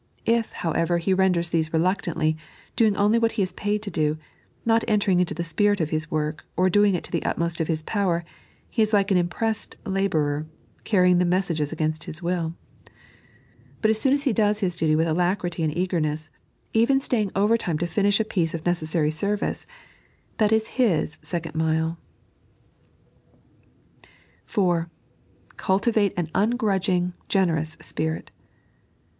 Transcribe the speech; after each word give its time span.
If, 0.25 0.51
however, 0.53 0.97
he 0.97 1.13
renders 1.13 1.51
these 1.51 1.71
reluctantly, 1.71 2.35
doing 2.75 2.97
only 2.97 3.19
what 3.19 3.33
he 3.33 3.43
is 3.43 3.53
paid 3.53 3.83
to 3.83 3.91
do, 3.91 4.17
not 4.65 4.83
entering 4.87 5.19
into 5.19 5.35
the 5.35 5.43
spirit 5.43 5.79
of 5.79 5.91
his 5.91 6.09
work, 6.09 6.43
or 6.57 6.71
doing 6.71 6.95
it 6.95 7.03
to 7.03 7.11
the 7.11 7.23
utmost 7.23 7.61
of 7.61 7.67
his 7.67 7.83
power, 7.83 8.25
he 8.67 8.81
is 8.81 8.93
like 8.93 9.11
an 9.11 9.17
impressed 9.17 9.77
labourer, 9.85 10.47
carrying 10.85 11.19
the 11.19 11.23
messages 11.23 11.71
against 11.71 12.05
his 12.05 12.19
wiU; 12.19 12.55
but 13.79 13.91
as 13.91 14.01
soon 14.01 14.11
as 14.13 14.25
be 14.25 14.33
does 14.33 14.61
bis 14.61 14.75
duty 14.75 14.95
with 14.95 15.05
alacrity 15.05 15.61
and 15.61 15.77
eagerness, 15.77 16.31
even 16.73 16.99
staying 16.99 17.29
overtime 17.35 17.77
to 17.77 17.85
finish 17.85 18.19
a 18.19 18.25
piece 18.25 18.55
of 18.55 18.65
necessary 18.65 19.11
service, 19.11 19.67
that 20.37 20.51
is 20.51 20.67
Am 20.79 21.05
aeeond 21.23 21.53
mile. 21.53 21.99
(4) 24.47 24.89
CvitvoaU 25.57 26.11
an 26.17 26.27
ungrudging, 26.33 27.13
generoue 27.29 27.83
spirit. 27.83 28.31